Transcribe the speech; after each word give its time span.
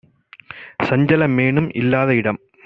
சஞ்சல 0.87 1.27
மேனும்இல் 1.35 1.91
லாதஇடம் 1.93 2.41